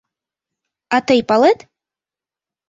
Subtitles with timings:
[0.95, 1.59] А тый палет?